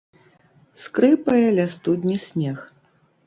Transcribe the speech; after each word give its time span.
Скрыпае 0.83 1.47
ля 1.59 1.65
студні 1.75 2.17
снег. 2.27 2.59